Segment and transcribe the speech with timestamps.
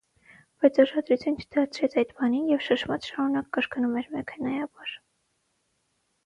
[0.63, 4.97] Բայց ուշադրություն չդարձրեց այդ բանին և շշմած շարունակ կրկնում էր մեքենայաբար.